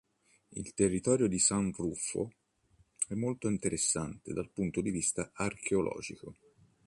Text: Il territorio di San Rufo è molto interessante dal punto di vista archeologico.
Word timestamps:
Il 0.53 0.73
territorio 0.73 1.27
di 1.27 1.37
San 1.37 1.71
Rufo 1.73 2.31
è 3.07 3.13
molto 3.13 3.47
interessante 3.47 4.33
dal 4.33 4.49
punto 4.49 4.81
di 4.81 4.89
vista 4.89 5.29
archeologico. 5.31 6.37